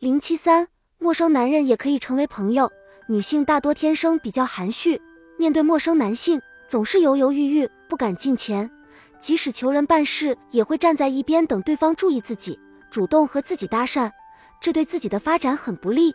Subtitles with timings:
[0.00, 0.66] 零七三，
[0.98, 2.72] 陌生男人也可以成为朋友。
[3.06, 4.98] 女性大多天生比较含蓄，
[5.36, 8.70] 面对陌生男性总是犹犹豫豫，不敢近前，
[9.18, 12.58] 即使求人办事，也会站在一边等对方注意自己，
[12.90, 14.10] 主动和自己搭讪，
[14.58, 16.14] 这对自己的发展很不利。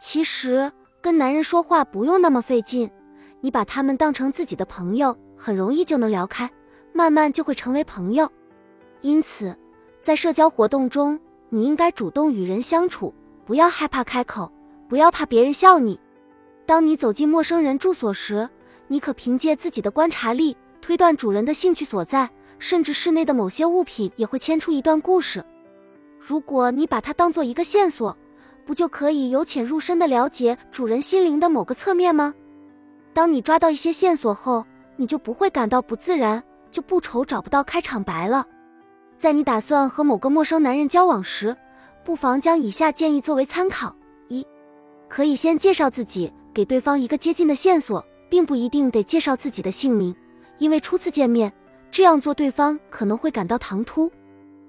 [0.00, 2.90] 其实跟男人说话不用那么费劲，
[3.40, 6.50] 你把他们当成自己的朋友，很容易就能聊开，
[6.92, 8.28] 慢慢就会成为朋友。
[9.02, 9.56] 因此，
[10.02, 11.16] 在社交活动中，
[11.54, 13.14] 你应该主动与人相处，
[13.44, 14.50] 不要害怕开口，
[14.88, 16.00] 不要怕别人笑你。
[16.66, 18.50] 当你走进陌生人住所时，
[18.88, 22.28] 你可凭借自己的观察力推断主人的兴趣所在，
[22.58, 25.44] 甚至室内的某些物品也会牵出一段故事。
[26.18, 28.18] 如果你把它当做一个线索，
[28.66, 32.34] 不就可以由浅入深的了解主人心灵的某个侧面吗？
[33.12, 38.44] 当你抓到一些线索后，你就不会感到不自然，就不愁找不到开场白了。
[39.16, 41.56] 在你打算和某个陌生男人交往时，
[42.04, 43.94] 不妨将以下建议作为参考：
[44.28, 44.46] 一，
[45.08, 50.14] 可以先介绍自己，给对方一个接近的线索，并不一定得介绍自己的姓名，
[50.58, 51.50] 因为初次见面
[51.90, 54.10] 这样做对方可能会感到唐突。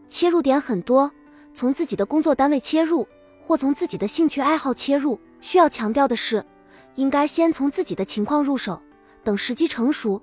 [0.08, 1.12] 切入点很多，
[1.54, 3.06] 从自己的工作单位切入，
[3.46, 5.20] 或从自己的兴趣爱好切入。
[5.42, 6.46] 需要强调的是，
[6.96, 8.82] 应该先从自己的情况入手，
[9.24, 10.22] 等时机成熟，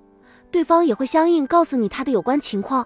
[0.49, 2.83] 对方也会相应告诉你他的有关情况。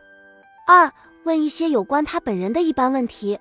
[0.68, 0.92] 二。
[1.28, 3.38] 问一些有关他本人的一般问题，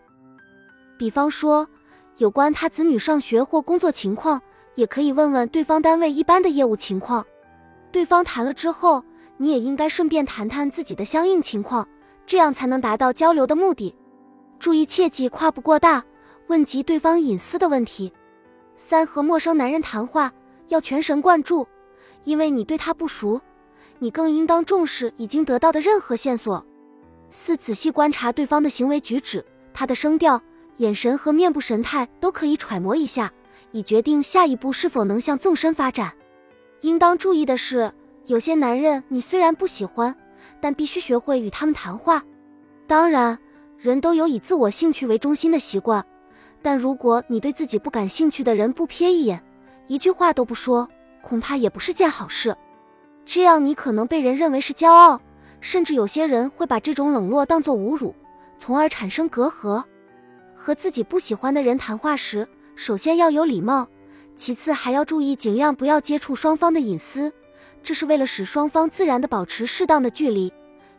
[0.98, 1.69] 比方说
[2.17, 4.42] 有关他子女上学或工作情况，
[4.75, 7.25] 也可以问问对方单位一般的业务情况。
[7.92, 9.05] 对方谈了之后，
[9.37, 11.89] 你也应该顺便谈谈自己的相应情况，
[12.27, 13.95] 这样才能达到交流的目的。
[14.59, 16.03] 注意切忌跨不过大，
[16.48, 18.12] 问及对方隐私的问题。
[18.77, 20.33] 三和陌生男人谈话
[20.70, 21.64] 要全神贯注，
[22.25, 23.41] 因为你对他不熟，
[24.01, 26.67] 你更应当重视已经得到的任何线索。
[27.30, 30.41] 四、仔细观察对方的行为举止，他的声调、
[30.77, 33.33] 眼神和面部神态都可以揣摩一下，
[33.72, 36.12] 以决定下一步是否能向纵深发展。
[36.83, 37.92] 应当注意的是，
[38.27, 40.14] 有些男人你虽然不喜欢，
[40.61, 42.23] 但必须学会与他们谈话。
[42.86, 43.39] 当然，
[43.78, 46.05] 人都有以自我兴趣为中心的习惯，
[46.62, 49.42] 但如果你对自己不感兴趣的人不瞥一眼，
[49.89, 50.89] 一句话都不说，
[51.22, 52.56] 恐怕也不是件好事。
[53.24, 55.20] 这样你可能被人认为是骄傲。
[55.66, 58.14] 甚至有些人会把这种冷落当作侮辱，
[58.56, 59.82] 从而产生隔阂。
[60.54, 62.46] 和自己不喜欢的人谈话时，
[62.77, 63.88] 首先要有礼貌，
[64.36, 67.32] 其次还要注意尽量不要接触双方的隐私，
[67.82, 70.52] 这是为了使双方自然的保持适当的距离。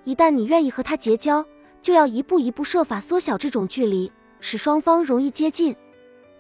[0.04, 1.46] 一旦你愿意和他结交，
[1.82, 4.12] 就要一步一步设法缩小这种距离，
[4.42, 5.74] 使双方容易接近。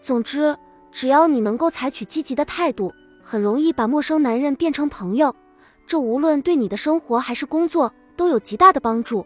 [0.02, 0.54] 总之，
[0.92, 2.92] 只要你能够采取积极的态度，
[3.24, 5.34] 很容易把陌生男人变成朋友，
[5.88, 7.94] 这无论对你的生活还是工作。
[8.18, 9.26] 都有极大的帮助。